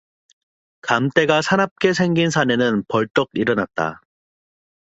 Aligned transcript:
감때가 0.81 1.43
사납게 1.43 1.93
생긴 1.93 2.31
사내는 2.31 2.85
벌떡 2.87 3.29
일어났다. 3.33 4.01